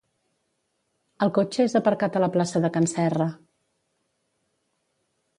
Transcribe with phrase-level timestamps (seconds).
[1.25, 3.27] El cotxe és aparcat a la plaça de can Serra